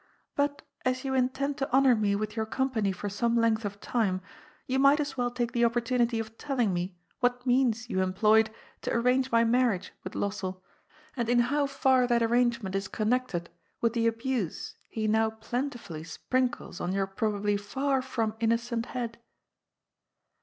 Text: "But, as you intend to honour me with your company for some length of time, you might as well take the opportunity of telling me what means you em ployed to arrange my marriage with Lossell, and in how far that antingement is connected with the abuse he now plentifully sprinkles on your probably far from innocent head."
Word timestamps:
"But, 0.35 0.63
as 0.83 1.05
you 1.05 1.13
intend 1.13 1.59
to 1.59 1.71
honour 1.71 1.95
me 1.95 2.15
with 2.15 2.35
your 2.35 2.47
company 2.47 2.91
for 2.91 3.07
some 3.07 3.35
length 3.35 3.65
of 3.65 3.79
time, 3.79 4.19
you 4.65 4.79
might 4.79 4.99
as 4.99 5.15
well 5.15 5.29
take 5.29 5.51
the 5.51 5.63
opportunity 5.63 6.17
of 6.17 6.39
telling 6.39 6.73
me 6.73 6.95
what 7.19 7.45
means 7.45 7.87
you 7.87 8.01
em 8.01 8.11
ployed 8.15 8.47
to 8.81 8.91
arrange 8.91 9.31
my 9.31 9.43
marriage 9.43 9.93
with 10.03 10.13
Lossell, 10.15 10.63
and 11.15 11.29
in 11.29 11.37
how 11.53 11.67
far 11.67 12.07
that 12.07 12.23
antingement 12.23 12.73
is 12.73 12.87
connected 12.87 13.51
with 13.79 13.93
the 13.93 14.07
abuse 14.07 14.73
he 14.89 15.07
now 15.07 15.29
plentifully 15.29 16.03
sprinkles 16.03 16.81
on 16.81 16.93
your 16.93 17.05
probably 17.05 17.55
far 17.55 18.01
from 18.01 18.33
innocent 18.39 18.87
head." 18.97 19.19